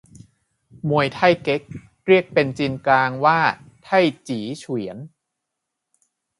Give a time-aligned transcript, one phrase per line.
[0.89, 1.61] มวยไท่เก๊ก
[2.07, 3.39] เรียกเป็นจีนกลางว่า
[3.83, 4.97] ไท่จี๋เฉวียน